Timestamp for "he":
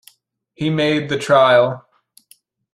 0.55-0.71